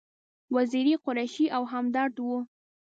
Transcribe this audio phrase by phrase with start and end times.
[0.55, 2.29] وزیری، قریشي او همدرد و.